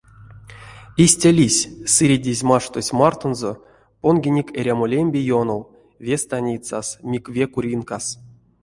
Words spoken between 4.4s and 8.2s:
эрямо лембе ёнов, ве станицас, мик ве куринкас.